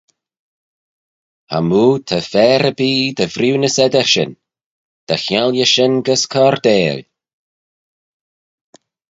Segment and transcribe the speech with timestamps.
[1.49, 4.31] Chamoo ta fer erbee dy vriwnys eddyr shin,
[5.07, 6.99] dy chiangley shin gys coardail.